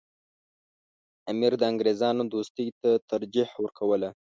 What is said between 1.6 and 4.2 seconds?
د انګریزانو دوستۍ ته ترجیح ورکوله.